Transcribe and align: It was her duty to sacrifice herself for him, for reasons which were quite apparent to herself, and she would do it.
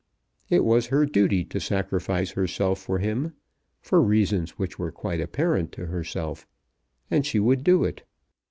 It 0.49 0.63
was 0.65 0.87
her 0.87 1.05
duty 1.05 1.45
to 1.45 1.59
sacrifice 1.59 2.31
herself 2.31 2.79
for 2.81 2.97
him, 2.97 3.33
for 3.83 4.01
reasons 4.01 4.57
which 4.57 4.79
were 4.79 4.91
quite 4.91 5.21
apparent 5.21 5.71
to 5.73 5.85
herself, 5.85 6.47
and 7.11 7.23
she 7.23 7.39
would 7.39 7.63
do 7.63 7.83
it. 7.83 8.01